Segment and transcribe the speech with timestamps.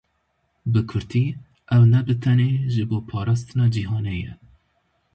[0.71, 1.25] Bi kurtî,
[1.75, 4.33] ew ne bi tenê ji bo parastina cîhanê ye.